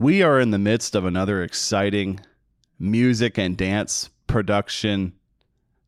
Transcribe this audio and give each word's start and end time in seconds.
We 0.00 0.22
are 0.22 0.38
in 0.38 0.52
the 0.52 0.60
midst 0.60 0.94
of 0.94 1.04
another 1.04 1.42
exciting 1.42 2.20
music 2.78 3.36
and 3.36 3.56
dance 3.56 4.10
production 4.28 5.14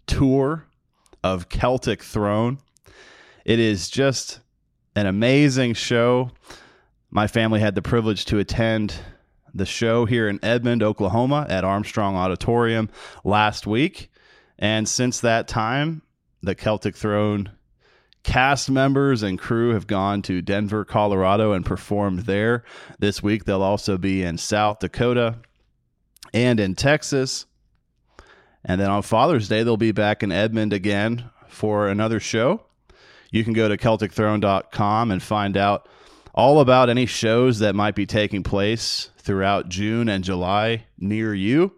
tour 0.09 0.67
of 1.23 1.49
Celtic 1.49 2.03
Throne. 2.03 2.59
It 3.45 3.61
is 3.61 3.89
just 3.89 4.41
an 4.97 5.07
amazing 5.07 5.75
show. 5.75 6.33
My 7.13 7.29
family 7.29 7.61
had 7.61 7.77
the 7.77 7.83
privilege 7.83 8.25
to 8.25 8.41
attend 8.41 8.97
the 9.55 9.65
show 9.65 10.07
here 10.07 10.29
in 10.29 10.41
Edmond, 10.43 10.83
Oklahoma 10.83 11.47
at 11.49 11.63
Armstrong 11.63 12.17
Auditorium 12.17 12.91
last 13.23 13.65
week. 13.65 14.11
And 14.59 14.89
since 14.89 15.21
that 15.21 15.47
time, 15.47 16.03
the 16.43 16.57
Celtic 16.57 16.97
Throne 16.97 17.53
cast 18.23 18.71
members 18.71 19.23
and 19.23 19.39
crew 19.39 19.75
have 19.75 19.87
gone 19.87 20.23
to 20.23 20.43
Denver, 20.43 20.85
Colorado, 20.85 21.53
and 21.53 21.65
performed 21.65 22.21
there. 22.21 22.65
This 22.99 23.23
week, 23.23 23.45
they'll 23.45 23.63
also 23.63 23.97
be 23.99 24.23
in 24.23 24.39
South 24.39 24.81
Dakota 24.81 25.37
and 26.33 26.61
in 26.61 26.75
Texas. 26.75 27.47
And 28.65 28.81
then 28.81 28.91
on 28.91 29.03
Father's 29.03 29.49
Day, 29.49 29.63
they'll 29.63 29.77
be 29.77 29.93
back 29.93 30.23
in 30.23 30.33
Edmond 30.33 30.73
again 30.73 31.31
for 31.49 31.89
another 31.89 32.21
show. 32.21 32.63
You 33.31 33.45
can 33.45 33.53
go 33.53 33.69
to 33.69 33.77
CelticThrone.com 33.77 35.11
and 35.11 35.23
find 35.23 35.57
out 35.57 35.89
all 36.35 36.61
about 36.61 36.89
any 36.91 37.07
shows 37.07 37.61
that 37.61 37.75
might 37.75 37.95
be 37.95 38.07
taking 38.07 38.43
place 38.43 39.11
throughout 39.19 39.69
June 39.69 40.09
and 40.09 40.25
July 40.25 40.87
near 40.99 41.35
you. 41.35 41.73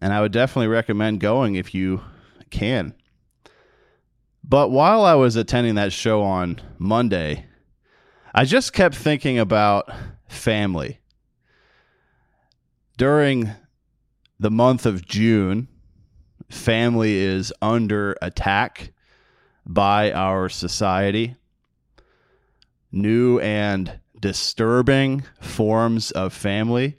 And 0.00 0.12
I 0.12 0.20
would 0.20 0.32
definitely 0.32 0.68
recommend 0.68 1.20
going 1.20 1.54
if 1.54 1.74
you 1.74 2.02
can. 2.50 2.94
But 4.44 4.70
while 4.70 5.04
I 5.04 5.14
was 5.14 5.36
attending 5.36 5.76
that 5.76 5.92
show 5.92 6.22
on 6.22 6.60
Monday, 6.78 7.46
I 8.34 8.44
just 8.44 8.72
kept 8.72 8.94
thinking 8.94 9.38
about 9.38 9.90
family. 10.28 11.00
During 12.96 13.50
the 14.38 14.50
month 14.50 14.86
of 14.86 15.06
June, 15.06 15.68
family 16.50 17.16
is 17.16 17.52
under 17.62 18.16
attack 18.20 18.92
by 19.64 20.12
our 20.12 20.48
society. 20.48 21.36
New 22.90 23.38
and 23.38 24.00
disturbing 24.20 25.24
forms 25.40 26.10
of 26.10 26.32
family 26.32 26.98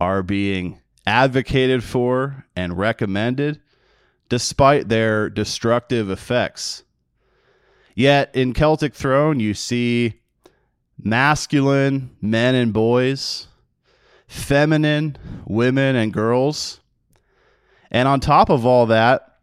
are 0.00 0.22
being 0.22 0.80
advocated 1.06 1.84
for 1.84 2.46
and 2.56 2.76
recommended 2.76 3.60
despite 4.30 4.88
their 4.88 5.28
destructive 5.28 6.08
effects. 6.08 6.84
Yet 7.94 8.34
in 8.34 8.54
Celtic 8.54 8.94
Throne, 8.94 9.40
you 9.40 9.52
see 9.52 10.20
masculine 10.96 12.16
men 12.22 12.54
and 12.54 12.72
boys, 12.72 13.48
feminine 14.26 15.18
women 15.44 15.96
and 15.96 16.12
girls. 16.12 16.80
And 17.90 18.06
on 18.08 18.20
top 18.20 18.48
of 18.48 18.64
all 18.64 18.86
that, 18.86 19.38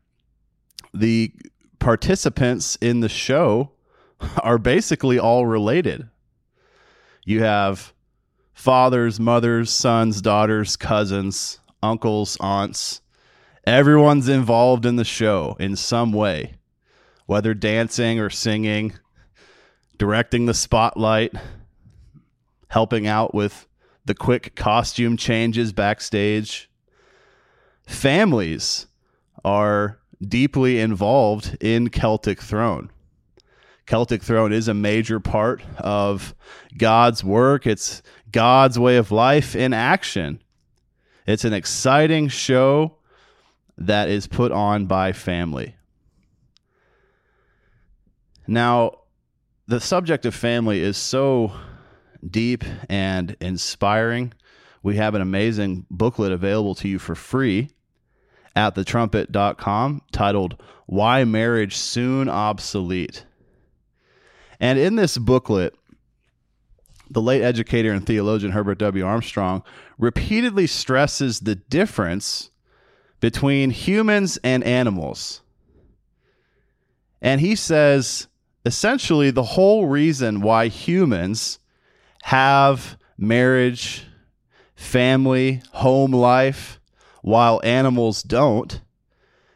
the 0.94 1.32
participants 1.80 2.78
in 2.82 3.02
the 3.02 3.10
show 3.10 3.74
are 4.42 4.58
basically 4.58 5.20
all 5.20 5.46
related. 5.46 6.10
You 7.26 7.44
have 7.44 7.94
fathers, 8.54 9.20
mothers, 9.20 9.70
sons, 9.70 10.22
daughters, 10.22 10.78
cousins, 10.78 11.60
uncles, 11.84 12.38
aunts, 12.40 13.02
Everyone's 13.68 14.30
involved 14.30 14.86
in 14.86 14.96
the 14.96 15.04
show 15.04 15.58
in 15.60 15.76
some 15.76 16.14
way, 16.14 16.54
whether 17.26 17.54
dancing 17.54 18.18
or 18.18 18.30
singing, 18.30 18.94
directing 19.98 20.46
the 20.46 20.54
spotlight, 20.54 21.34
helping 22.70 23.08
out 23.08 23.36
with 23.36 23.68
the 24.06 24.16
quick 24.16 24.56
costume 24.56 25.18
changes 25.18 25.74
backstage. 25.74 26.70
Families 27.86 28.88
are 29.44 30.00
deeply 30.26 30.80
involved 30.80 31.58
in 31.60 31.90
Celtic 31.90 32.42
Throne. 32.42 32.90
Celtic 33.86 34.24
Throne 34.24 34.54
is 34.54 34.70
a 34.70 34.74
major 34.74 35.20
part 35.20 35.62
of 35.78 36.34
God's 36.78 37.22
work. 37.22 37.68
It's 37.68 38.02
God's 38.32 38.80
way 38.80 38.96
of 38.96 39.12
life 39.12 39.58
in 39.58 39.74
action. 39.74 40.42
It's 41.26 41.44
an 41.44 41.52
exciting 41.52 42.30
show 42.30 42.97
that 43.78 44.10
is 44.10 44.28
put 44.28 44.52
on 44.52 44.86
by 44.86 45.12
family. 45.12 45.76
Now, 48.48 49.00
the 49.68 49.80
subject 49.80 50.26
of 50.26 50.34
family 50.34 50.80
is 50.80 50.98
so 50.98 51.52
deep 52.28 52.64
and 52.90 53.36
inspiring. 53.40 54.34
We 54.82 54.96
have 54.96 55.16
an 55.16 55.22
amazing 55.22 55.86
booklet 55.92 56.32
available 56.32 56.76
to 56.76 56.88
you 56.88 57.00
for 57.00 57.16
free 57.16 57.70
at 58.56 58.76
thetrumpet.com 58.76 60.02
titled 60.12 60.62
Why 60.86 61.26
Marriage 61.26 61.76
Soon 61.76 62.30
Obsolete. 62.30 63.26
And 64.60 64.80
in 64.80 64.96
this 64.96 65.18
booklet, 65.18 65.76
the 67.10 67.22
late 67.22 67.44
educator 67.44 67.92
and 67.92 68.06
theologian 68.06 68.54
Herbert 68.54 68.80
W. 68.80 69.06
Armstrong 69.06 69.64
repeatedly 69.98 70.68
stresses 70.68 71.42
the 71.42 71.56
difference 71.56 72.50
between 73.20 73.72
humans 73.72 74.38
and 74.44 74.64
animals. 74.64 75.42
And 77.22 77.42
he 77.42 77.56
says 77.56 78.28
essentially 78.66 79.32
the 79.32 79.44
whole 79.44 79.88
reason 79.88 80.42
why 80.42 80.68
humans 80.68 81.60
have 82.24 82.98
marriage, 83.18 84.06
family, 84.76 85.62
home 85.72 86.12
life, 86.12 86.80
while 87.22 87.60
animals 87.64 88.22
don't, 88.22 88.82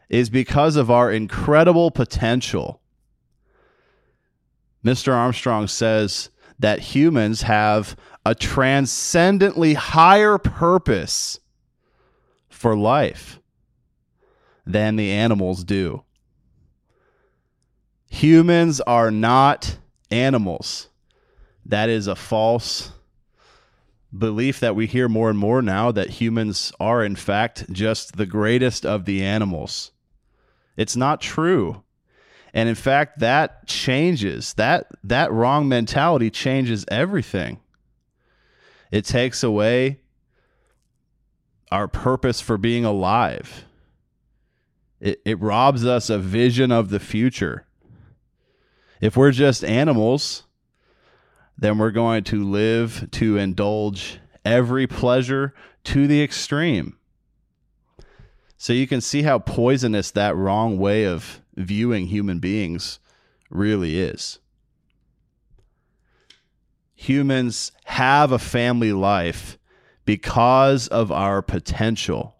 is 0.09 0.29
because 0.29 0.75
of 0.75 0.89
our 0.89 1.11
incredible 1.11 1.91
potential. 1.91 2.81
Mr. 4.83 5.13
Armstrong 5.13 5.67
says 5.67 6.29
that 6.59 6.79
humans 6.79 7.43
have 7.43 7.95
a 8.25 8.33
transcendently 8.33 9.73
higher 9.73 10.37
purpose 10.37 11.39
for 12.49 12.75
life 12.75 13.40
than 14.65 14.95
the 14.95 15.11
animals 15.11 15.63
do. 15.63 16.03
Humans 18.09 18.81
are 18.81 19.11
not 19.11 19.77
animals. 20.09 20.89
That 21.65 21.89
is 21.89 22.07
a 22.07 22.15
false 22.15 22.91
belief 24.17 24.59
that 24.59 24.75
we 24.75 24.87
hear 24.87 25.07
more 25.07 25.29
and 25.29 25.39
more 25.39 25.61
now 25.61 25.91
that 25.91 26.09
humans 26.09 26.73
are, 26.79 27.03
in 27.03 27.15
fact, 27.15 27.71
just 27.71 28.17
the 28.17 28.25
greatest 28.25 28.85
of 28.85 29.05
the 29.05 29.23
animals. 29.23 29.91
It's 30.75 30.95
not 30.95 31.21
true. 31.21 31.83
And 32.53 32.67
in 32.67 32.75
fact, 32.75 33.19
that 33.19 33.65
changes 33.67 34.53
that 34.55 34.87
that 35.03 35.31
wrong 35.31 35.69
mentality 35.69 36.29
changes 36.29 36.85
everything. 36.89 37.59
It 38.91 39.05
takes 39.05 39.41
away 39.41 40.01
our 41.71 41.87
purpose 41.87 42.41
for 42.41 42.57
being 42.57 42.83
alive. 42.83 43.63
It, 45.01 45.19
it 45.25 45.41
robs 45.41 45.85
us 45.85 46.09
a 46.09 46.19
vision 46.19 46.71
of 46.71 46.89
the 46.89 46.99
future. 46.99 47.65
If 49.01 49.17
we're 49.17 49.31
just 49.31 49.65
animals, 49.65 50.43
then 51.57 51.79
we're 51.79 51.91
going 51.91 52.23
to 52.25 52.43
live 52.43 53.09
to 53.11 53.37
indulge 53.37 54.19
every 54.45 54.85
pleasure 54.85 55.53
to 55.85 56.07
the 56.07 56.23
extreme. 56.23 56.97
So 58.57 58.73
you 58.73 58.85
can 58.85 59.01
see 59.01 59.23
how 59.23 59.39
poisonous 59.39 60.11
that 60.11 60.35
wrong 60.35 60.77
way 60.77 61.05
of 61.05 61.41
viewing 61.55 62.07
human 62.07 62.37
beings 62.37 62.99
really 63.49 63.99
is. 63.99 64.37
Humans 66.93 67.71
have 67.85 68.31
a 68.31 68.37
family 68.37 68.93
life 68.93 69.57
because 70.05 70.87
of 70.87 71.11
our 71.11 71.41
potential. 71.41 72.35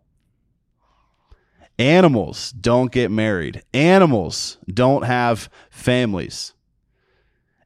Animals 1.81 2.51
don't 2.51 2.91
get 2.91 3.09
married. 3.09 3.63
Animals 3.73 4.59
don't 4.71 5.01
have 5.01 5.49
families. 5.71 6.53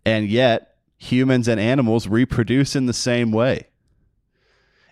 And 0.06 0.30
yet, 0.30 0.78
humans 0.98 1.50
and 1.50 1.60
animals 1.60 2.08
reproduce 2.08 2.78
in 2.78 2.86
the 2.86 2.94
same 2.94 3.34
way. 3.34 3.68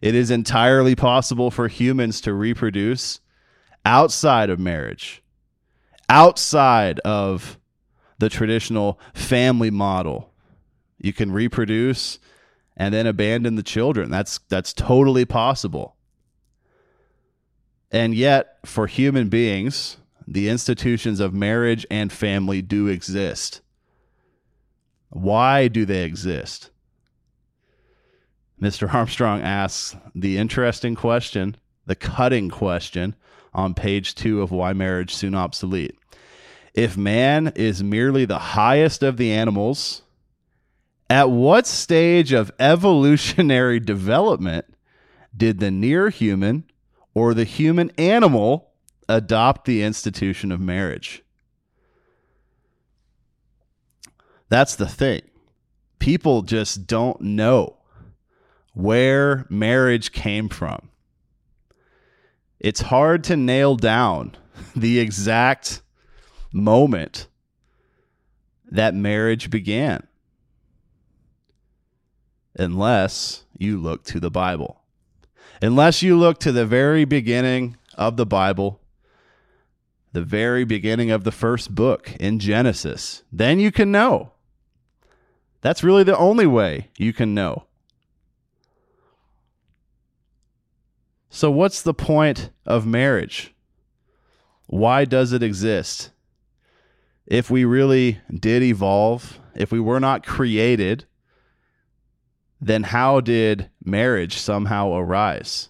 It 0.02 0.14
is 0.14 0.30
entirely 0.30 0.94
possible 0.94 1.52
for 1.52 1.70
humans 1.70 2.20
to 2.20 2.34
reproduce 2.34 3.22
outside 3.86 4.50
of 4.50 4.60
marriage, 4.60 5.24
outside 6.10 7.00
of 7.06 7.58
the 8.20 8.28
traditional 8.28 9.00
family 9.14 9.72
model. 9.72 10.34
You 10.98 11.14
can 11.14 11.31
reproduce 11.31 12.20
and 12.75 12.94
then 12.94 13.08
abandon 13.08 13.56
the 13.56 13.64
children. 13.64 14.12
That's 14.12 14.42
that's 14.50 14.74
totally 14.74 15.24
possible. 15.24 15.96
And 17.94 18.16
yet, 18.16 18.57
for 18.66 18.88
human 18.88 19.30
beings, 19.30 19.98
the 20.28 20.50
institutions 20.50 21.19
of 21.19 21.34
marriage 21.34 21.86
and 21.92 22.12
family 22.12 22.63
do 22.63 22.88
exist. 22.88 23.62
Why 25.10 25.68
do 25.68 25.86
they 25.86 26.04
exist? 26.04 26.72
Mr. 28.60 28.92
Armstrong 28.92 29.42
asks 29.42 29.95
the 30.16 30.40
interesting 30.40 30.95
question, 30.95 31.56
the 31.86 31.95
cutting 31.95 32.50
question 32.50 33.16
on 33.54 33.75
page 33.75 34.16
two 34.16 34.42
of 34.42 34.51
Why 34.51 34.74
Marriage 34.74 35.13
Soon 35.13 35.36
Obsolete. 35.36 35.96
If 36.74 36.98
man 36.98 37.54
is 37.56 37.84
merely 37.84 38.25
the 38.25 38.39
highest 38.39 39.04
of 39.04 39.18
the 39.18 39.31
animals, 39.31 40.01
at 41.12 41.30
what 41.30 41.68
stage 41.68 42.31
of 42.31 42.51
evolutionary 42.57 43.80
development 43.81 44.66
did 45.36 45.60
the 45.60 45.69
near 45.69 46.10
human 46.10 46.63
or 47.13 47.33
the 47.33 47.44
human 47.44 47.92
animal 47.98 48.71
adopt 49.07 49.65
the 49.65 49.83
institution 49.83 50.51
of 50.51 50.60
marriage? 50.60 51.24
That's 54.50 54.75
the 54.75 54.88
thing. 54.88 55.21
People 56.00 56.42
just 56.42 56.86
don't 56.86 57.19
know 57.21 57.77
where 58.74 59.45
marriage 59.50 60.12
came 60.12 60.50
from. 60.50 60.89
It's 62.60 62.81
hard 62.81 63.24
to 63.25 63.36
nail 63.36 63.75
down 63.75 64.36
the 64.75 65.00
exact 65.00 65.81
moment 66.51 67.27
that 68.71 68.94
marriage 68.95 69.50
began 69.50 70.07
unless 72.56 73.44
you 73.57 73.80
look 73.80 74.04
to 74.04 74.19
the 74.19 74.31
Bible. 74.31 74.83
Unless 75.63 76.01
you 76.01 76.18
look 76.18 76.42
to 76.42 76.51
the 76.51 76.65
very 76.65 77.06
beginning 77.06 77.77
of 77.95 78.18
the 78.18 78.25
Bible, 78.25 78.81
the 80.12 80.21
very 80.21 80.65
beginning 80.65 81.10
of 81.10 81.24
the 81.24 81.31
first 81.31 81.74
book 81.74 82.12
in 82.19 82.38
Genesis, 82.38 83.24
then 83.31 83.62
you 83.62 83.71
can 83.71 83.89
know. 83.89 84.33
That's 85.62 85.81
really 85.81 86.04
the 86.04 86.18
only 86.18 86.45
way 86.45 86.89
you 86.98 87.13
can 87.13 87.33
know. 87.33 87.63
So, 91.30 91.50
what's 91.50 91.81
the 91.81 91.94
point 91.94 92.50
of 92.65 92.86
marriage? 92.86 93.56
Why 94.68 95.06
does 95.06 95.31
it 95.31 95.42
exist? 95.42 96.12
If 97.25 97.50
we 97.50 97.63
really 97.63 98.19
did 98.38 98.63
evolve, 98.63 99.39
if 99.56 99.71
we 99.71 99.80
were 99.80 100.01
not 100.01 100.25
created, 100.25 101.06
then 102.63 102.83
how 102.83 103.19
did 103.19 103.69
marriage 103.83 104.38
somehow 104.38 104.94
arise 104.94 105.69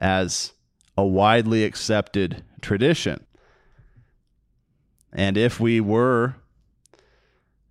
as 0.00 0.52
a 0.96 1.04
widely 1.06 1.64
accepted 1.64 2.42
tradition? 2.62 3.24
And 5.12 5.36
if 5.36 5.60
we 5.60 5.80
were 5.80 6.36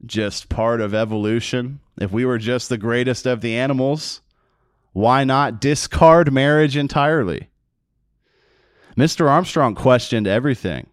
just 0.05 0.49
part 0.49 0.81
of 0.81 0.93
evolution, 0.93 1.79
if 1.99 2.11
we 2.11 2.25
were 2.25 2.37
just 2.37 2.69
the 2.69 2.77
greatest 2.77 3.25
of 3.25 3.41
the 3.41 3.55
animals, 3.55 4.21
why 4.93 5.23
not 5.23 5.59
discard 5.59 6.31
marriage 6.31 6.77
entirely? 6.77 7.49
Mr. 8.95 9.29
Armstrong 9.29 9.73
questioned 9.73 10.27
everything. 10.27 10.87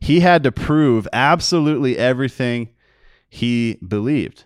He 0.00 0.20
had 0.20 0.42
to 0.42 0.52
prove 0.52 1.08
absolutely 1.12 1.96
everything 1.96 2.68
he 3.30 3.78
believed. 3.86 4.44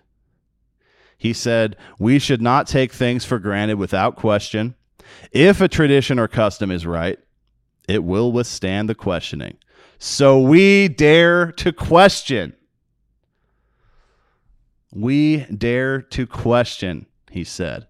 He 1.21 1.33
said, 1.33 1.77
We 1.99 2.17
should 2.17 2.41
not 2.41 2.65
take 2.65 2.91
things 2.91 3.25
for 3.25 3.37
granted 3.37 3.75
without 3.75 4.15
question. 4.15 4.73
If 5.31 5.61
a 5.61 5.67
tradition 5.67 6.17
or 6.17 6.27
custom 6.27 6.71
is 6.71 6.83
right, 6.83 7.19
it 7.87 8.03
will 8.03 8.31
withstand 8.31 8.89
the 8.89 8.95
questioning. 8.95 9.57
So 9.99 10.41
we 10.41 10.87
dare 10.87 11.51
to 11.51 11.71
question. 11.71 12.55
We 14.91 15.45
dare 15.55 16.01
to 16.01 16.25
question, 16.25 17.05
he 17.29 17.43
said. 17.43 17.85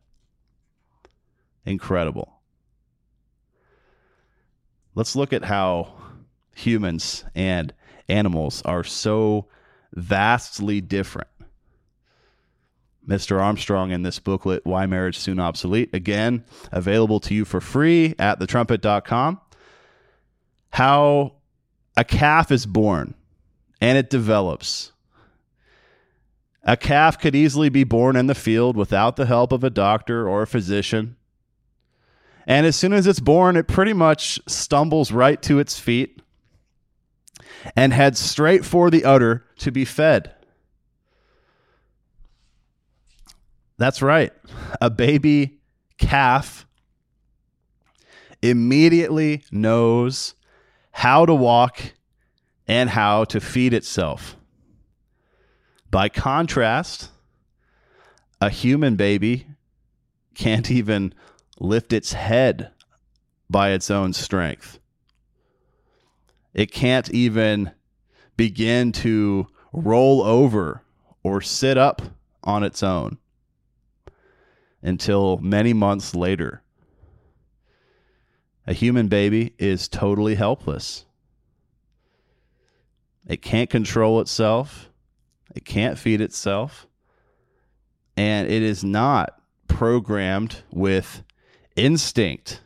Incredible. 1.66 2.34
Let's 4.94 5.16
look 5.16 5.32
at 5.32 5.46
how 5.46 5.94
humans 6.54 7.24
and 7.34 7.74
animals 8.10 8.62
are 8.66 8.84
so 8.84 9.48
vastly 9.94 10.82
different. 10.82 11.30
Mr. 13.12 13.42
Armstrong 13.42 13.92
in 13.92 14.04
this 14.04 14.20
booklet, 14.20 14.66
Why 14.66 14.86
Marriage 14.86 15.18
Soon 15.20 15.38
Obsolete, 15.38 15.90
again, 15.94 16.46
available 16.72 17.20
to 17.20 17.34
you 17.34 17.44
for 17.44 17.60
free 17.60 18.16
at 18.18 18.40
thetrumpet.com. 18.40 19.42
How 20.70 21.34
a 21.98 22.06
calf 22.06 22.52
is 22.52 22.66
born 22.66 23.14
and 23.82 23.98
it 23.98 24.10
develops. 24.10 24.94
A 26.64 26.78
calf 26.78 27.20
could 27.20 27.36
easily 27.36 27.68
be 27.68 27.84
born 27.84 28.16
in 28.16 28.28
the 28.28 28.36
field 28.36 28.78
without 28.78 29.18
the 29.18 29.26
help 29.26 29.52
of 29.52 29.66
a 29.66 29.70
doctor 29.70 30.30
or 30.30 30.44
a 30.44 30.48
physician. 30.48 31.18
And 32.48 32.66
as 32.66 32.78
soon 32.78 32.94
as 32.94 33.08
it's 33.08 33.20
born, 33.20 33.58
it 33.58 33.68
pretty 33.68 33.94
much 33.94 34.40
stumbles 34.48 35.12
right 35.12 35.42
to 35.42 35.60
its 35.60 35.78
feet 35.78 36.22
and 37.76 37.92
heads 37.92 38.20
straight 38.20 38.64
for 38.64 38.90
the 38.90 39.04
udder 39.04 39.44
to 39.58 39.72
be 39.72 39.84
fed. 39.84 40.34
That's 43.82 44.04
right. 44.04 44.32
A 44.80 44.92
baby 44.92 45.58
calf 45.98 46.68
immediately 48.44 49.44
knows 49.52 50.36
how 50.92 51.26
to 51.26 51.34
walk 51.34 51.94
and 52.68 52.92
how 52.92 53.24
to 53.24 53.40
feed 53.40 53.74
itself. 53.74 54.36
By 55.90 56.10
contrast, 56.10 57.10
a 58.40 58.52
human 58.52 58.98
baby 58.98 59.48
can't 60.36 60.70
even 60.70 61.16
lift 61.60 61.92
its 61.92 62.14
head 62.14 62.70
by 63.50 63.72
its 63.72 63.90
own 63.90 64.14
strength. 64.14 64.78
It 66.54 66.72
can't 66.72 67.10
even 67.10 67.72
begin 68.38 68.92
to 68.92 69.48
roll 69.74 70.22
over 70.22 70.84
or 71.24 71.42
sit 71.42 71.80
up 71.80 72.04
on 72.44 72.64
its 72.64 72.84
own 72.84 73.18
until 74.82 75.38
many 75.38 75.74
months 75.74 76.16
later. 76.16 76.62
A 78.68 78.74
human 78.74 79.08
baby 79.08 79.54
is 79.58 79.88
totally 79.88 80.36
helpless. 80.36 81.06
It 83.28 83.42
can't 83.42 83.70
control 83.70 84.22
itself. 84.22 84.90
It 85.56 85.66
can't 85.66 85.98
feed 85.98 86.22
itself. 86.22 86.88
And 88.18 88.50
it 88.50 88.62
is 88.62 88.84
not 88.84 89.42
programmed 89.68 90.64
with 90.72 91.24
instinct 91.76 92.62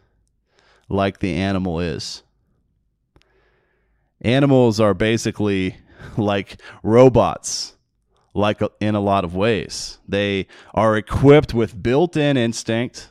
like 0.89 1.19
the 1.19 1.33
animal 1.33 1.79
is. 1.79 2.23
Animals 4.21 4.79
are 4.79 4.93
basically 4.93 5.77
like 6.17 6.61
robots, 6.83 7.74
like 8.35 8.61
uh, 8.61 8.69
in 8.79 8.93
a 8.93 8.99
lot 8.99 9.23
of 9.23 9.33
ways. 9.35 9.97
They 10.07 10.47
are 10.73 10.95
equipped 10.95 11.53
with 11.53 11.81
built 11.81 12.15
in 12.15 12.37
instinct. 12.37 13.09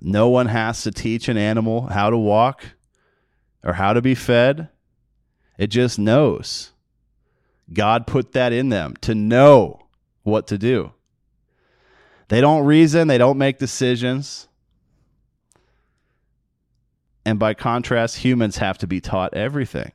No 0.00 0.28
one 0.28 0.46
has 0.46 0.82
to 0.84 0.92
teach 0.92 1.28
an 1.28 1.36
animal 1.36 1.88
how 1.88 2.08
to 2.08 2.16
walk 2.16 2.64
or 3.64 3.74
how 3.74 3.92
to 3.92 4.00
be 4.00 4.14
fed, 4.14 4.68
it 5.58 5.66
just 5.66 5.98
knows. 5.98 6.70
God 7.72 8.06
put 8.06 8.32
that 8.32 8.52
in 8.52 8.68
them 8.68 8.94
to 9.02 9.14
know 9.14 9.86
what 10.22 10.46
to 10.46 10.56
do. 10.56 10.92
They 12.28 12.40
don't 12.40 12.64
reason, 12.64 13.08
they 13.08 13.18
don't 13.18 13.38
make 13.38 13.58
decisions. 13.58 14.48
And 17.24 17.38
by 17.38 17.54
contrast, 17.54 18.16
humans 18.16 18.58
have 18.58 18.78
to 18.78 18.86
be 18.86 19.00
taught 19.00 19.34
everything. 19.34 19.92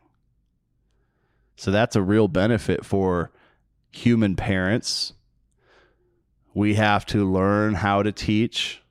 So 1.55 1.71
that's 1.71 1.95
a 1.95 2.01
real 2.01 2.27
benefit 2.27 2.85
for 2.85 3.31
human 3.91 4.35
parents. 4.35 5.13
We 6.53 6.75
have 6.75 7.05
to 7.07 7.29
learn 7.29 7.75
how 7.75 8.03
to 8.03 8.11
teach 8.11 8.81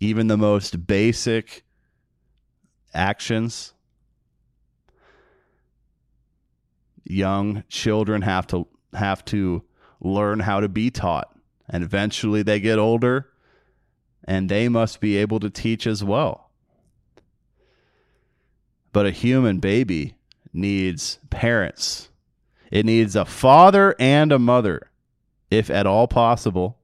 even 0.00 0.28
the 0.28 0.36
most 0.36 0.86
basic 0.86 1.64
actions. 2.94 3.74
Young 7.04 7.64
children 7.68 8.22
have 8.22 8.46
to 8.48 8.66
have 8.94 9.24
to 9.26 9.62
learn 10.00 10.40
how 10.40 10.60
to 10.60 10.68
be 10.68 10.90
taught. 10.90 11.36
And 11.68 11.84
eventually 11.84 12.42
they 12.42 12.58
get 12.60 12.78
older 12.78 13.28
and 14.24 14.48
they 14.48 14.68
must 14.68 15.00
be 15.00 15.16
able 15.16 15.40
to 15.40 15.50
teach 15.50 15.86
as 15.86 16.02
well. 16.02 16.50
But 18.92 19.06
a 19.06 19.10
human 19.10 19.60
baby 19.60 20.14
needs 20.52 21.18
parents, 21.30 22.08
it 22.70 22.86
needs 22.86 23.16
a 23.16 23.24
father 23.24 23.94
and 23.98 24.32
a 24.32 24.38
mother, 24.38 24.90
if 25.50 25.70
at 25.70 25.86
all 25.86 26.06
possible. 26.06 26.78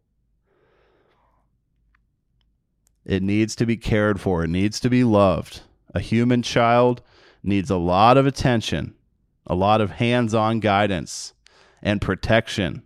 It 3.05 3.23
needs 3.23 3.55
to 3.57 3.67
be 3.67 3.77
cared 3.77 4.21
for, 4.21 4.43
it 4.43 4.51
needs 4.51 4.81
to 4.81 4.91
be 4.91 5.05
loved. 5.05 5.61
A 5.95 6.01
human 6.01 6.43
child 6.43 7.03
needs 7.43 7.71
a 7.71 7.77
lot 7.77 8.17
of 8.17 8.27
attention, 8.27 8.95
a 9.47 9.55
lot 9.55 9.81
of 9.81 9.93
hands 9.93 10.35
on 10.35 10.59
guidance 10.59 11.33
and 11.83 12.01
protection, 12.01 12.83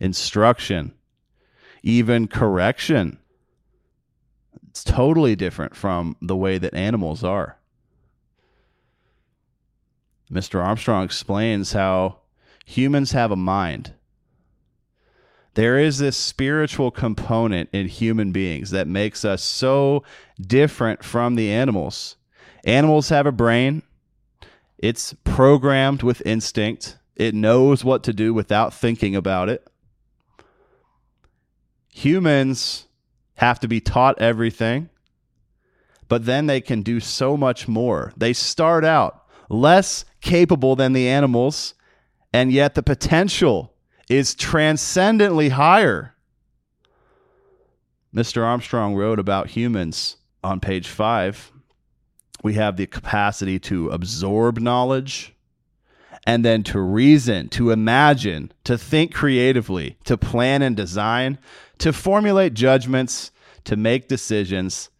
instruction, 0.00 0.92
even 1.82 2.26
correction. 2.26 3.18
It's 4.68 4.82
totally 4.82 5.36
different 5.36 5.76
from 5.76 6.16
the 6.20 6.36
way 6.36 6.58
that 6.58 6.74
animals 6.74 7.22
are. 7.22 7.59
Mr. 10.30 10.62
Armstrong 10.62 11.04
explains 11.04 11.72
how 11.72 12.18
humans 12.64 13.12
have 13.12 13.30
a 13.30 13.36
mind. 13.36 13.94
There 15.54 15.78
is 15.78 15.98
this 15.98 16.16
spiritual 16.16 16.90
component 16.92 17.68
in 17.72 17.88
human 17.88 18.30
beings 18.30 18.70
that 18.70 18.86
makes 18.86 19.24
us 19.24 19.42
so 19.42 20.04
different 20.40 21.02
from 21.02 21.34
the 21.34 21.50
animals. 21.50 22.16
Animals 22.64 23.08
have 23.08 23.26
a 23.26 23.32
brain, 23.32 23.82
it's 24.78 25.14
programmed 25.24 26.02
with 26.02 26.22
instinct, 26.24 26.98
it 27.16 27.34
knows 27.34 27.84
what 27.84 28.04
to 28.04 28.12
do 28.12 28.32
without 28.32 28.72
thinking 28.72 29.16
about 29.16 29.48
it. 29.48 29.66
Humans 31.88 32.86
have 33.34 33.58
to 33.60 33.68
be 33.68 33.80
taught 33.80 34.20
everything, 34.20 34.88
but 36.06 36.26
then 36.26 36.46
they 36.46 36.60
can 36.60 36.82
do 36.82 37.00
so 37.00 37.36
much 37.36 37.66
more. 37.66 38.12
They 38.16 38.32
start 38.32 38.84
out 38.84 39.19
less 39.50 40.06
capable 40.22 40.76
than 40.76 40.94
the 40.94 41.08
animals, 41.08 41.74
and 42.32 42.50
yet 42.50 42.74
the 42.74 42.82
potential 42.82 43.74
is 44.08 44.34
transcendently 44.34 45.50
higher. 45.50 46.14
Mr. 48.14 48.42
Armstrong 48.42 48.94
wrote 48.94 49.18
about 49.18 49.50
humans 49.50 50.16
on 50.42 50.60
page 50.60 50.88
five. 50.88 51.52
We 52.42 52.54
have 52.54 52.76
the 52.76 52.86
capacity 52.86 53.58
to 53.60 53.90
absorb 53.90 54.58
knowledge 54.58 55.34
and 56.26 56.44
then 56.44 56.62
to 56.62 56.80
reason, 56.80 57.48
to 57.48 57.70
imagine, 57.70 58.52
to 58.64 58.76
think 58.76 59.12
creatively, 59.14 59.96
to 60.04 60.18
plan 60.18 60.62
and 60.62 60.76
design, 60.76 61.38
to 61.78 61.92
formulate 61.92 62.54
judgments, 62.54 63.30
to 63.64 63.76
make 63.76 64.08
decisions, 64.08 64.90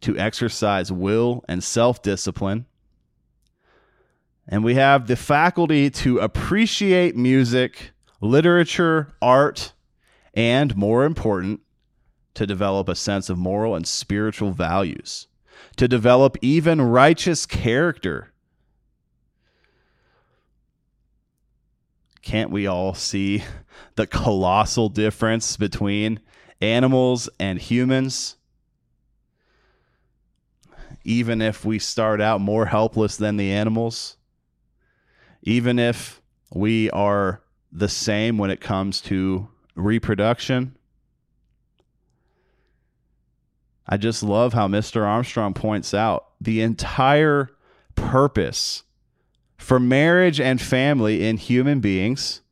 to 0.00 0.16
exercise 0.18 0.92
will 0.92 1.44
and 1.48 1.62
self 1.64 2.02
discipline. 2.02 2.66
And 4.48 4.62
we 4.62 4.74
have 4.74 5.06
the 5.06 5.16
faculty 5.16 5.90
to 5.90 6.18
appreciate 6.18 7.16
music, 7.16 7.90
literature, 8.20 9.14
art, 9.20 9.72
and 10.34 10.76
more 10.76 11.04
important, 11.04 11.60
to 12.34 12.46
develop 12.46 12.88
a 12.88 12.94
sense 12.94 13.28
of 13.28 13.38
moral 13.38 13.74
and 13.74 13.86
spiritual 13.86 14.52
values, 14.52 15.26
to 15.76 15.88
develop 15.88 16.36
even 16.42 16.80
righteous 16.80 17.46
character. 17.46 18.32
Can't 22.22 22.50
we 22.50 22.66
all 22.66 22.94
see 22.94 23.42
the 23.94 24.06
colossal 24.06 24.88
difference 24.88 25.56
between 25.56 26.20
animals 26.60 27.28
and 27.40 27.58
humans? 27.58 28.36
Even 31.04 31.40
if 31.40 31.64
we 31.64 31.78
start 31.78 32.20
out 32.20 32.40
more 32.40 32.66
helpless 32.66 33.16
than 33.16 33.36
the 33.36 33.52
animals, 33.52 34.16
even 35.46 35.78
if 35.78 36.20
we 36.52 36.90
are 36.90 37.40
the 37.72 37.88
same 37.88 38.36
when 38.36 38.50
it 38.50 38.60
comes 38.60 39.00
to 39.00 39.48
reproduction. 39.76 40.76
I 43.86 43.96
just 43.96 44.22
love 44.24 44.52
how 44.52 44.66
Mr. 44.66 45.06
Armstrong 45.06 45.54
points 45.54 45.94
out 45.94 46.26
the 46.40 46.60
entire 46.60 47.50
purpose 47.94 48.82
for 49.56 49.78
marriage 49.78 50.40
and 50.40 50.60
family 50.60 51.26
in 51.26 51.36
human 51.36 51.78
beings 51.80 52.42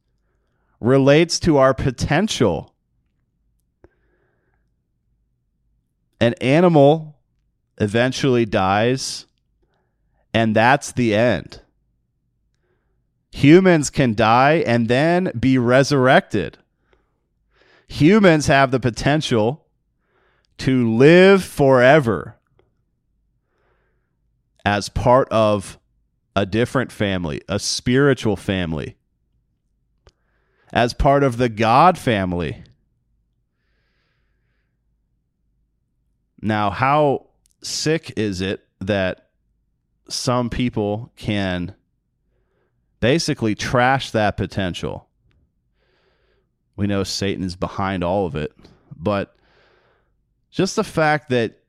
relates 0.79 1.41
to 1.41 1.57
our 1.57 1.75
potential. 1.75 2.75
An 6.21 6.35
animal 6.35 7.19
eventually 7.79 8.47
dies, 8.47 9.27
and 10.33 10.55
that's 10.55 10.93
the 10.93 11.15
end. 11.15 11.61
Humans 13.35 13.91
can 13.91 14.15
die 14.15 14.63
and 14.65 14.87
then 14.87 15.33
be 15.37 15.59
resurrected. 15.59 16.57
Humans 17.89 18.47
have 18.47 18.71
the 18.71 18.79
potential 18.79 19.67
to 20.59 20.95
live 20.95 21.43
forever 21.43 22.37
as 24.65 24.89
part 24.89 25.29
of 25.31 25.81
a 26.37 26.47
different 26.47 26.93
family, 26.93 27.41
a 27.49 27.59
spiritual 27.59 28.37
family, 28.37 28.97
as 30.73 30.95
part 30.95 31.25
of 31.25 31.37
the 31.37 31.49
God 31.49 31.99
family. 31.99 32.63
Now, 36.41 36.71
how 36.71 37.27
sick 37.63 38.13
is 38.17 38.41
it 38.41 38.65
that 38.81 39.27
some 40.09 40.51
people 40.51 41.11
can 41.17 41.75
basically 43.05 43.55
trash 43.55 44.13
that 44.13 44.35
potential. 44.35 45.07
We 46.75 46.87
know 46.87 47.05
Satan 47.05 47.45
is 47.45 47.55
behind 47.55 48.03
all 48.03 48.25
of 48.25 48.35
it, 48.35 48.51
but 48.97 49.37
just 50.51 50.75
the 50.75 50.85
fact 50.85 51.29
that 51.29 51.61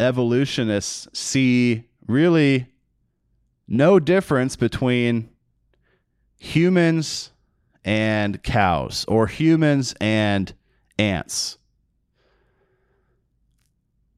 evolutionists 0.00 1.06
see 1.12 1.84
really 2.06 2.66
no 3.68 4.00
difference 4.00 4.56
between 4.56 5.28
humans 6.38 7.30
and 7.84 8.42
cows 8.42 9.04
or 9.06 9.26
humans 9.26 9.94
and 10.00 10.50
ants, 10.98 11.58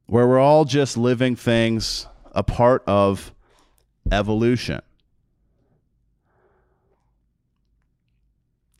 where 0.05 0.25
we're 0.25 0.39
all 0.39 0.63
just 0.63 0.95
living 0.95 1.35
things 1.35 2.07
a 2.31 2.41
part 2.41 2.83
of 2.87 3.33
evolution. 4.13 4.81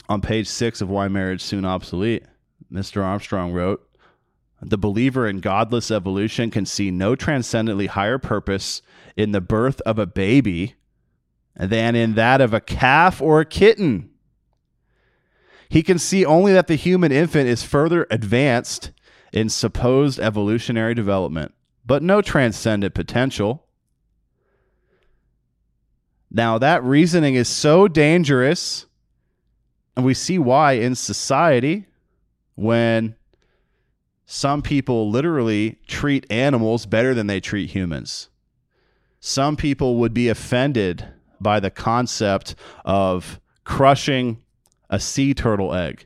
On 0.09 0.21
page 0.21 0.47
six 0.47 0.81
of 0.81 0.89
Why 0.89 1.07
Marriage 1.07 1.41
Soon 1.41 1.65
Obsolete, 1.65 2.23
Mr. 2.71 3.03
Armstrong 3.03 3.53
wrote 3.53 3.87
The 4.61 4.77
believer 4.77 5.27
in 5.27 5.39
godless 5.39 5.91
evolution 5.91 6.49
can 6.49 6.65
see 6.65 6.91
no 6.91 7.15
transcendently 7.15 7.87
higher 7.87 8.17
purpose 8.17 8.81
in 9.15 9.31
the 9.31 9.41
birth 9.41 9.81
of 9.81 9.99
a 9.99 10.05
baby 10.05 10.75
than 11.55 11.95
in 11.95 12.13
that 12.15 12.41
of 12.41 12.53
a 12.53 12.61
calf 12.61 13.21
or 13.21 13.41
a 13.41 13.45
kitten. 13.45 14.11
He 15.69 15.83
can 15.83 15.99
see 15.99 16.25
only 16.25 16.53
that 16.53 16.67
the 16.67 16.75
human 16.75 17.11
infant 17.11 17.49
is 17.49 17.63
further 17.63 18.07
advanced 18.09 18.91
in 19.33 19.49
supposed 19.49 20.19
evolutionary 20.19 20.93
development, 20.93 21.53
but 21.85 22.01
no 22.01 22.21
transcendent 22.21 22.93
potential. 22.93 23.65
Now, 26.31 26.57
that 26.57 26.83
reasoning 26.83 27.35
is 27.35 27.49
so 27.49 27.87
dangerous 27.87 28.86
and 29.97 30.05
we 30.05 30.13
see 30.13 30.37
why 30.37 30.73
in 30.73 30.93
society 30.93 31.87
when 32.53 33.15
some 34.27 34.61
people 34.61 35.09
literally 35.09 35.79
treat 35.87 36.27
animals 36.29 36.85
better 36.85 37.15
than 37.15 37.25
they 37.25 37.39
treat 37.39 37.71
humans. 37.71 38.29
Some 39.19 39.57
people 39.57 39.95
would 39.95 40.13
be 40.13 40.29
offended 40.29 41.03
by 41.41 41.59
the 41.59 41.71
concept 41.71 42.53
of 42.85 43.41
crushing 43.63 44.43
a 44.87 44.99
sea 44.99 45.33
turtle 45.33 45.73
egg. 45.73 46.05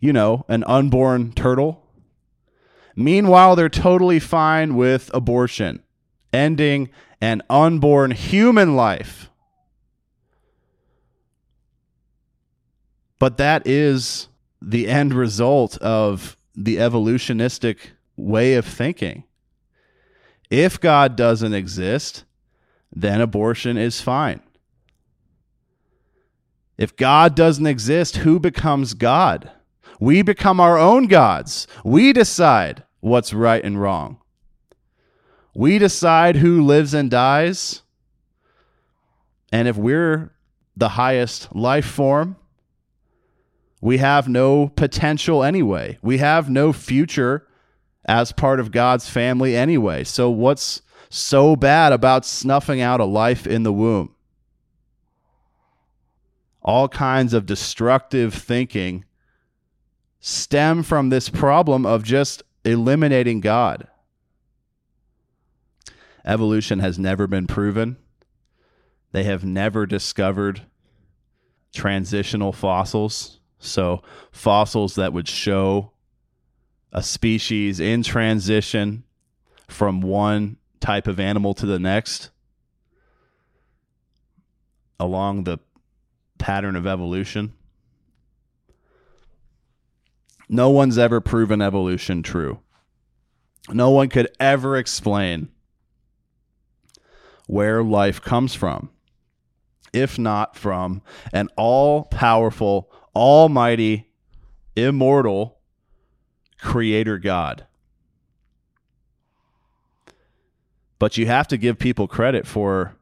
You 0.00 0.12
know, 0.12 0.44
an 0.48 0.62
unborn 0.64 1.32
turtle. 1.32 1.84
Meanwhile, 2.94 3.56
they're 3.56 3.68
totally 3.68 4.20
fine 4.20 4.76
with 4.76 5.10
abortion, 5.12 5.82
ending 6.32 6.90
an 7.20 7.42
unborn 7.50 8.12
human 8.12 8.76
life. 8.76 9.31
But 13.22 13.36
that 13.36 13.68
is 13.68 14.26
the 14.60 14.88
end 14.88 15.14
result 15.14 15.78
of 15.78 16.36
the 16.56 16.80
evolutionistic 16.80 17.92
way 18.16 18.54
of 18.54 18.66
thinking. 18.66 19.22
If 20.50 20.80
God 20.80 21.14
doesn't 21.14 21.54
exist, 21.54 22.24
then 22.92 23.20
abortion 23.20 23.76
is 23.76 24.00
fine. 24.00 24.40
If 26.76 26.96
God 26.96 27.36
doesn't 27.36 27.64
exist, 27.64 28.16
who 28.16 28.40
becomes 28.40 28.92
God? 28.92 29.52
We 30.00 30.22
become 30.22 30.58
our 30.58 30.76
own 30.76 31.06
gods. 31.06 31.68
We 31.84 32.12
decide 32.12 32.82
what's 32.98 33.32
right 33.32 33.64
and 33.64 33.80
wrong. 33.80 34.18
We 35.54 35.78
decide 35.78 36.34
who 36.34 36.60
lives 36.60 36.92
and 36.92 37.08
dies. 37.08 37.82
And 39.52 39.68
if 39.68 39.76
we're 39.76 40.32
the 40.76 40.88
highest 40.88 41.54
life 41.54 41.86
form, 41.86 42.34
we 43.82 43.98
have 43.98 44.28
no 44.28 44.68
potential 44.68 45.42
anyway. 45.42 45.98
We 46.02 46.18
have 46.18 46.48
no 46.48 46.72
future 46.72 47.48
as 48.04 48.30
part 48.30 48.60
of 48.60 48.70
God's 48.70 49.08
family 49.10 49.56
anyway. 49.56 50.04
So, 50.04 50.30
what's 50.30 50.82
so 51.10 51.56
bad 51.56 51.92
about 51.92 52.24
snuffing 52.24 52.80
out 52.80 53.00
a 53.00 53.04
life 53.04 53.44
in 53.44 53.64
the 53.64 53.72
womb? 53.72 54.14
All 56.62 56.88
kinds 56.88 57.34
of 57.34 57.44
destructive 57.44 58.32
thinking 58.32 59.04
stem 60.20 60.84
from 60.84 61.08
this 61.08 61.28
problem 61.28 61.84
of 61.84 62.04
just 62.04 62.44
eliminating 62.64 63.40
God. 63.40 63.88
Evolution 66.24 66.78
has 66.78 67.00
never 67.00 67.26
been 67.26 67.48
proven. 67.48 67.96
They 69.10 69.24
have 69.24 69.44
never 69.44 69.86
discovered 69.86 70.62
transitional 71.74 72.52
fossils. 72.52 73.40
So, 73.64 74.02
fossils 74.32 74.96
that 74.96 75.12
would 75.12 75.28
show 75.28 75.92
a 76.92 77.02
species 77.02 77.80
in 77.80 78.02
transition 78.02 79.04
from 79.68 80.00
one 80.00 80.58
type 80.80 81.06
of 81.06 81.18
animal 81.20 81.54
to 81.54 81.66
the 81.66 81.78
next 81.78 82.30
along 84.98 85.44
the 85.44 85.58
pattern 86.38 86.76
of 86.76 86.86
evolution. 86.86 87.54
No 90.48 90.68
one's 90.70 90.98
ever 90.98 91.20
proven 91.20 91.62
evolution 91.62 92.22
true. 92.22 92.60
No 93.70 93.90
one 93.90 94.08
could 94.08 94.28
ever 94.38 94.76
explain 94.76 95.48
where 97.46 97.82
life 97.82 98.20
comes 98.20 98.54
from, 98.54 98.90
if 99.92 100.18
not 100.18 100.56
from 100.56 101.02
an 101.32 101.48
all 101.56 102.02
powerful, 102.02 102.90
almighty, 103.14 104.08
immortal 104.76 105.58
creator 106.58 107.18
God. 107.18 107.66
But 110.98 111.18
you 111.18 111.26
have 111.26 111.48
to 111.48 111.56
give 111.56 111.78
people 111.78 112.06
credit 112.06 112.46
for 112.46 112.94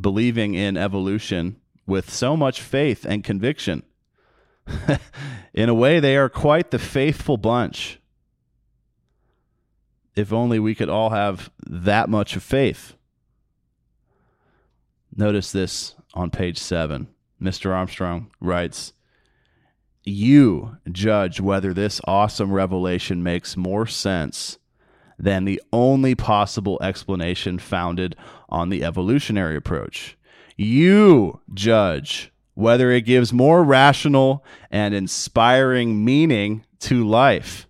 believing 0.00 0.54
in 0.54 0.76
evolution 0.76 1.56
with 1.86 2.10
so 2.10 2.36
much 2.36 2.62
faith 2.62 3.04
and 3.04 3.24
conviction. 3.24 3.82
in 5.52 5.68
a 5.68 5.74
way, 5.74 5.98
they 5.98 6.16
are 6.16 6.28
quite 6.28 6.70
the 6.70 6.78
faithful 6.78 7.36
bunch. 7.36 7.98
If 10.14 10.32
only 10.32 10.58
we 10.58 10.74
could 10.74 10.88
all 10.88 11.10
have 11.10 11.50
that 11.66 12.08
much 12.08 12.36
of 12.36 12.42
faith. 12.42 12.94
Notice 15.14 15.50
this 15.50 15.94
on 16.14 16.30
page 16.30 16.58
seven. 16.58 17.08
Mr. 17.40 17.74
Armstrong 17.74 18.30
writes 18.40 18.92
You 20.04 20.78
judge 20.90 21.40
whether 21.40 21.72
this 21.72 22.00
awesome 22.04 22.52
revelation 22.52 23.22
makes 23.22 23.56
more 23.56 23.86
sense 23.86 24.58
than 25.18 25.44
the 25.44 25.62
only 25.72 26.14
possible 26.14 26.78
explanation 26.82 27.58
founded 27.58 28.16
on 28.48 28.68
the 28.68 28.82
evolutionary 28.82 29.56
approach. 29.56 30.16
You 30.56 31.40
judge 31.54 32.32
whether 32.54 32.90
it 32.90 33.02
gives 33.02 33.32
more 33.32 33.62
rational 33.62 34.44
and 34.70 34.94
inspiring 34.94 36.04
meaning 36.04 36.64
to 36.80 37.06
life. 37.06 37.68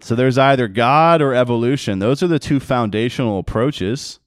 So 0.00 0.14
there's 0.14 0.38
either 0.38 0.68
God 0.68 1.22
or 1.22 1.34
evolution. 1.34 1.98
Those 2.00 2.22
are 2.22 2.28
the 2.28 2.38
two 2.38 2.60
foundational 2.60 3.38
approaches. 3.38 4.20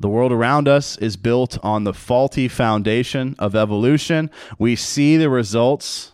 The 0.00 0.08
world 0.08 0.32
around 0.32 0.66
us 0.66 0.96
is 0.96 1.18
built 1.18 1.62
on 1.62 1.84
the 1.84 1.92
faulty 1.92 2.48
foundation 2.48 3.36
of 3.38 3.54
evolution. 3.54 4.30
We 4.58 4.74
see 4.74 5.18
the 5.18 5.28
results 5.28 6.12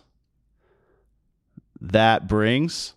that 1.79 2.27
brings. 2.27 2.95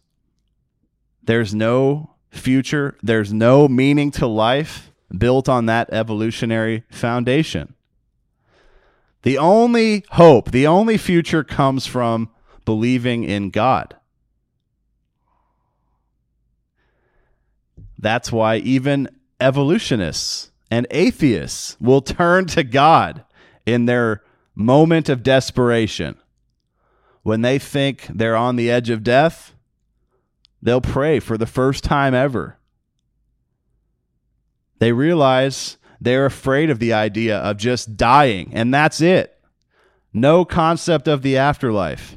There's 1.22 1.54
no 1.54 2.16
future, 2.30 2.96
there's 3.02 3.32
no 3.32 3.68
meaning 3.68 4.10
to 4.12 4.26
life 4.26 4.90
built 5.16 5.48
on 5.48 5.66
that 5.66 5.92
evolutionary 5.92 6.82
foundation. 6.90 7.74
The 9.22 9.38
only 9.38 10.04
hope, 10.10 10.50
the 10.50 10.66
only 10.66 10.96
future 10.96 11.44
comes 11.44 11.86
from 11.86 12.30
believing 12.64 13.22
in 13.22 13.50
God. 13.50 13.94
That's 17.98 18.32
why 18.32 18.56
even 18.56 19.08
evolutionists 19.40 20.49
and 20.70 20.86
atheists 20.90 21.76
will 21.80 22.00
turn 22.00 22.46
to 22.46 22.62
God 22.62 23.24
in 23.66 23.86
their 23.86 24.22
moment 24.54 25.08
of 25.08 25.22
desperation. 25.22 26.16
When 27.22 27.42
they 27.42 27.58
think 27.58 28.06
they're 28.08 28.36
on 28.36 28.56
the 28.56 28.70
edge 28.70 28.88
of 28.88 29.02
death, 29.02 29.54
they'll 30.62 30.80
pray 30.80 31.20
for 31.20 31.36
the 31.36 31.46
first 31.46 31.84
time 31.84 32.14
ever. 32.14 32.58
They 34.78 34.92
realize 34.92 35.76
they're 36.00 36.26
afraid 36.26 36.70
of 36.70 36.78
the 36.78 36.92
idea 36.92 37.38
of 37.38 37.58
just 37.58 37.96
dying, 37.96 38.52
and 38.54 38.72
that's 38.72 39.00
it. 39.00 39.38
No 40.12 40.44
concept 40.44 41.06
of 41.06 41.22
the 41.22 41.36
afterlife, 41.36 42.16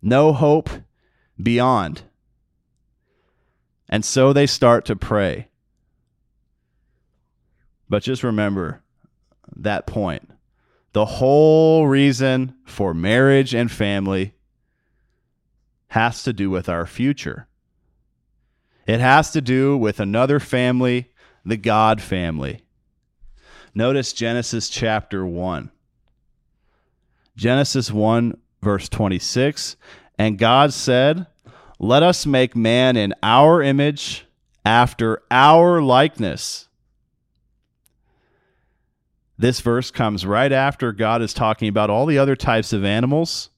no 0.00 0.32
hope 0.32 0.70
beyond. 1.42 2.02
And 3.88 4.04
so 4.04 4.32
they 4.32 4.46
start 4.46 4.84
to 4.86 4.96
pray. 4.96 5.48
But 7.88 8.02
just 8.02 8.22
remember 8.22 8.82
that 9.54 9.86
point. 9.86 10.30
The 10.92 11.04
whole 11.04 11.86
reason 11.86 12.54
for 12.64 12.94
marriage 12.94 13.54
and 13.54 13.70
family 13.70 14.34
has 15.88 16.22
to 16.24 16.32
do 16.32 16.50
with 16.50 16.68
our 16.68 16.86
future. 16.86 17.48
It 18.86 19.00
has 19.00 19.30
to 19.32 19.40
do 19.40 19.76
with 19.76 20.00
another 20.00 20.40
family, 20.40 21.10
the 21.44 21.56
God 21.56 22.00
family. 22.00 22.62
Notice 23.74 24.12
Genesis 24.12 24.68
chapter 24.68 25.26
1. 25.26 25.70
Genesis 27.36 27.90
1, 27.90 28.38
verse 28.62 28.88
26. 28.88 29.76
And 30.18 30.38
God 30.38 30.72
said, 30.72 31.26
Let 31.78 32.02
us 32.02 32.24
make 32.24 32.56
man 32.56 32.96
in 32.96 33.12
our 33.22 33.62
image, 33.62 34.26
after 34.64 35.22
our 35.30 35.80
likeness 35.80 36.65
this 39.38 39.60
verse 39.60 39.90
comes 39.90 40.24
right 40.24 40.52
after 40.52 40.92
God 40.92 41.20
is 41.20 41.34
talking 41.34 41.68
about 41.68 41.90
all 41.90 42.06
the 42.06 42.18
other 42.18 42.36
types 42.36 42.72
of 42.72 42.84
animals, 42.84 43.50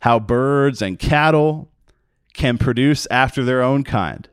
how 0.00 0.18
birds 0.20 0.80
and 0.80 0.98
cattle 0.98 1.70
can 2.32 2.58
produce 2.58 3.06
after 3.10 3.44
their 3.44 3.62
own 3.62 3.82
kind. 3.82 4.28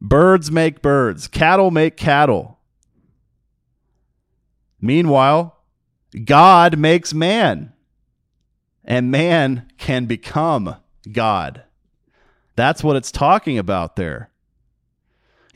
Birds 0.00 0.50
make 0.50 0.80
birds, 0.80 1.28
cattle 1.28 1.70
make 1.70 1.96
cattle. 1.96 2.58
Meanwhile, 4.80 5.56
God 6.24 6.78
makes 6.78 7.12
man, 7.12 7.72
and 8.84 9.10
man 9.10 9.70
can 9.78 10.06
become 10.06 10.76
God. 11.10 11.64
That's 12.56 12.84
what 12.84 12.96
it's 12.96 13.10
talking 13.10 13.58
about 13.58 13.96
there. 13.96 14.30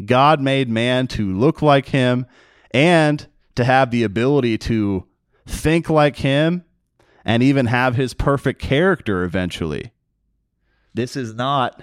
God 0.05 0.40
made 0.40 0.68
man 0.68 1.07
to 1.09 1.33
look 1.33 1.62
like 1.62 1.88
him 1.88 2.27
and 2.72 3.26
to 3.54 3.64
have 3.64 3.90
the 3.90 4.04
ability 4.04 4.59
to 4.59 5.07
think 5.46 5.88
like 5.90 6.16
him 6.16 6.64
and 7.24 7.42
even 7.42 7.66
have 7.66 7.96
his 7.96 8.14
perfect 8.14 8.61
character 8.61 9.24
eventually. 9.24 9.92
This 10.94 11.16
is 11.16 11.35
not 11.35 11.83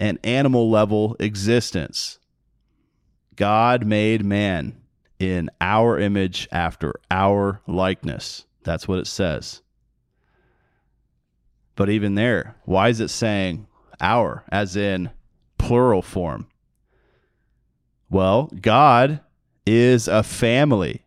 an 0.00 0.18
animal 0.24 0.70
level 0.70 1.16
existence. 1.20 2.18
God 3.36 3.86
made 3.86 4.24
man 4.24 4.80
in 5.18 5.50
our 5.60 5.98
image 5.98 6.48
after 6.50 6.94
our 7.10 7.60
likeness. 7.66 8.44
That's 8.64 8.88
what 8.88 8.98
it 8.98 9.06
says. 9.06 9.62
But 11.76 11.88
even 11.88 12.14
there, 12.14 12.56
why 12.64 12.88
is 12.88 13.00
it 13.00 13.08
saying 13.08 13.66
our, 14.00 14.44
as 14.50 14.76
in 14.76 15.10
plural 15.58 16.02
form? 16.02 16.48
Well, 18.10 18.50
God 18.60 19.20
is 19.66 20.08
a 20.08 20.22
family. 20.22 21.04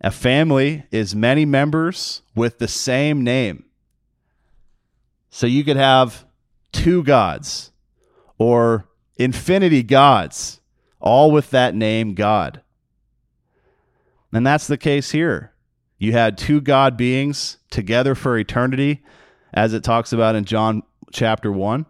A 0.00 0.10
family 0.10 0.84
is 0.90 1.14
many 1.14 1.44
members 1.44 2.22
with 2.34 2.58
the 2.58 2.68
same 2.68 3.24
name. 3.24 3.64
So 5.30 5.46
you 5.46 5.64
could 5.64 5.76
have 5.76 6.24
two 6.72 7.02
gods 7.02 7.72
or 8.38 8.88
infinity 9.16 9.82
gods 9.82 10.60
all 11.00 11.30
with 11.30 11.50
that 11.50 11.74
name 11.74 12.14
God. 12.14 12.62
And 14.32 14.46
that's 14.46 14.66
the 14.66 14.78
case 14.78 15.12
here. 15.12 15.52
You 15.98 16.12
had 16.12 16.36
two 16.36 16.60
God 16.60 16.96
beings 16.96 17.58
together 17.70 18.14
for 18.14 18.36
eternity, 18.36 19.02
as 19.54 19.72
it 19.72 19.82
talks 19.82 20.12
about 20.12 20.34
in 20.34 20.44
John 20.44 20.82
chapter 21.12 21.50
1. 21.50 21.86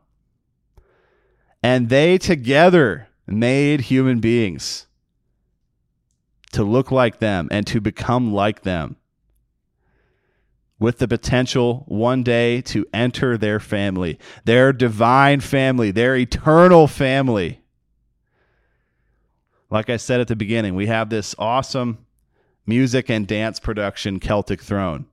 And 1.62 1.88
they 1.88 2.18
together 2.18 3.08
made 3.26 3.80
human 3.82 4.20
beings 4.20 4.85
to 6.56 6.64
look 6.64 6.90
like 6.90 7.18
them 7.18 7.48
and 7.50 7.66
to 7.66 7.82
become 7.82 8.32
like 8.32 8.62
them, 8.62 8.96
with 10.78 10.98
the 10.98 11.06
potential 11.06 11.84
one 11.86 12.22
day 12.22 12.62
to 12.62 12.86
enter 12.94 13.36
their 13.36 13.60
family, 13.60 14.18
their 14.46 14.72
divine 14.72 15.40
family, 15.40 15.90
their 15.90 16.16
eternal 16.16 16.86
family. 16.86 17.60
Like 19.68 19.90
I 19.90 19.98
said 19.98 20.20
at 20.20 20.28
the 20.28 20.36
beginning, 20.36 20.74
we 20.74 20.86
have 20.86 21.10
this 21.10 21.34
awesome 21.38 21.98
music 22.64 23.10
and 23.10 23.26
dance 23.26 23.60
production, 23.60 24.18
Celtic 24.18 24.62
Throne. 24.62 25.04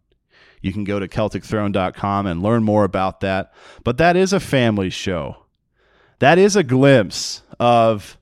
You 0.61 0.71
can 0.71 0.85
go 0.85 0.97
to 0.97 1.09
CelticThrone.com 1.09 2.25
and 2.25 2.41
learn 2.41 2.63
more 2.63 2.85
about 2.85 3.19
that. 3.19 3.53
But 3.83 3.97
that 3.97 4.15
is 4.15 4.31
a 4.31 4.39
family 4.39 4.89
show. 4.89 5.43
That 6.19 6.37
is 6.37 6.55
a 6.55 6.63
glimpse 6.63 7.41
of 7.59 8.17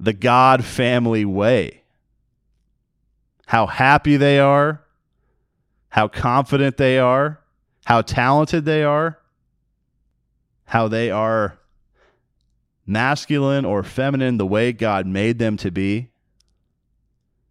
the 0.00 0.14
God 0.14 0.64
family 0.64 1.26
way. 1.26 1.81
How 3.52 3.66
happy 3.66 4.16
they 4.16 4.38
are, 4.38 4.82
how 5.90 6.08
confident 6.08 6.78
they 6.78 6.98
are, 6.98 7.38
how 7.84 8.00
talented 8.00 8.64
they 8.64 8.82
are, 8.82 9.18
how 10.64 10.88
they 10.88 11.10
are 11.10 11.58
masculine 12.86 13.66
or 13.66 13.82
feminine 13.82 14.38
the 14.38 14.46
way 14.46 14.72
God 14.72 15.06
made 15.06 15.38
them 15.38 15.58
to 15.58 15.70
be, 15.70 16.08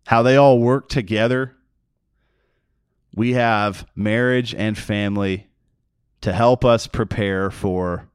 how 0.08 0.24
they 0.24 0.36
all 0.36 0.58
work 0.58 0.90
together. 0.90 1.56
We 3.14 3.34
have 3.34 3.86
marriage 3.96 4.56
and 4.56 4.76
family 4.76 5.52
to 6.22 6.34
help 6.34 6.66
us 6.66 6.88
prepare 6.88 7.52
for 7.52 8.10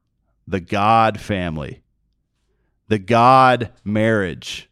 the 0.45 0.59
God 0.59 1.21
family, 1.21 1.83
the 2.89 2.99
God 2.99 3.71
marriage 3.85 4.69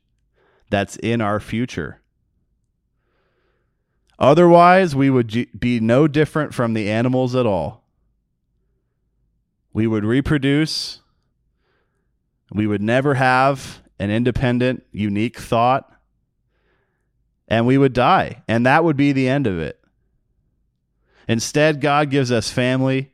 that's 0.69 0.97
in 0.97 1.21
our 1.21 1.39
future. 1.39 2.01
Otherwise, 4.17 4.95
we 4.95 5.09
would 5.09 5.47
be 5.59 5.79
no 5.79 6.07
different 6.07 6.53
from 6.53 6.73
the 6.73 6.89
animals 6.89 7.35
at 7.35 7.45
all. 7.45 7.83
We 9.73 9.87
would 9.87 10.05
reproduce. 10.05 11.01
We 12.51 12.65
would 12.65 12.81
never 12.81 13.15
have 13.15 13.81
an 13.99 14.11
independent, 14.11 14.85
unique 14.91 15.37
thought. 15.37 15.91
And 17.47 17.67
we 17.67 17.77
would 17.77 17.93
die. 17.93 18.43
And 18.47 18.65
that 18.65 18.83
would 18.83 18.95
be 18.95 19.11
the 19.11 19.27
end 19.27 19.47
of 19.47 19.59
it. 19.59 19.79
Instead, 21.27 21.81
God 21.81 22.09
gives 22.09 22.31
us 22.31 22.51
family. 22.51 23.11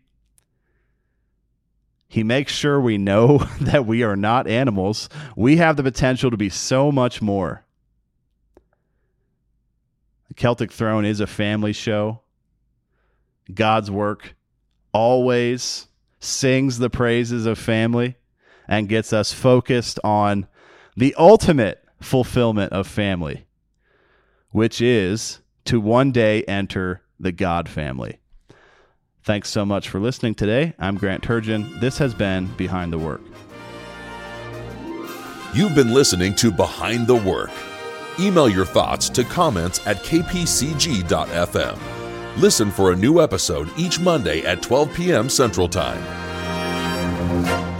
He 2.08 2.24
makes 2.24 2.54
sure 2.54 2.80
we 2.80 2.98
know 2.98 3.38
that 3.62 3.86
we 3.86 4.04
are 4.04 4.16
not 4.16 4.48
animals. 4.48 5.10
We 5.36 5.58
have 5.58 5.78
the 5.78 5.84
potential 5.84 6.30
to 6.30 6.38
be 6.38 6.50
so 6.50 6.92
much 6.92 7.22
more. 7.22 7.66
Celtic 10.42 10.72
Throne 10.72 11.06
is 11.06 11.20
a 11.20 11.28
family 11.28 11.72
show. 11.72 12.22
God's 13.54 13.92
work 13.92 14.34
always 14.92 15.86
sings 16.20 16.80
the 16.80 16.90
praises 16.90 17.46
of 17.46 17.60
family 17.60 18.16
and 18.68 18.90
gets 18.90 19.14
us 19.14 19.32
focused 19.32 20.00
on 20.04 20.48
the 20.98 21.14
ultimate 21.14 21.86
fulfillment 22.02 22.74
of 22.74 22.88
family, 22.88 23.46
which 24.50 24.82
is 24.82 25.42
to 25.66 25.80
one 25.80 26.12
day 26.12 26.42
enter 26.46 27.04
the 27.20 27.32
God 27.32 27.70
family. 27.70 28.18
Thanks 29.22 29.48
so 29.48 29.64
much 29.64 29.90
for 29.90 30.00
listening 30.00 30.34
today. 30.34 30.74
I'm 30.80 30.98
Grant 30.98 31.22
Turgeon. 31.22 31.80
This 31.82 32.00
has 32.00 32.16
been 32.16 32.48
Behind 32.58 32.92
the 32.92 32.98
Work. 32.98 33.22
You've 35.54 35.76
been 35.76 35.94
listening 35.94 36.34
to 36.38 36.50
Behind 36.50 37.06
the 37.06 37.18
Work 37.18 37.52
Email 38.22 38.48
your 38.48 38.66
thoughts 38.66 39.10
to 39.10 39.24
comments 39.24 39.86
at 39.88 39.98
kpcg.fm. 40.04 41.80
Listen 42.38 42.70
for 42.70 42.92
a 42.92 42.96
new 42.96 43.20
episode 43.20 43.72
each 43.78 44.00
Monday 44.00 44.46
at 44.46 44.62
12 44.62 44.94
p.m. 44.94 45.28
Central 45.28 45.68
Time. 45.68 47.71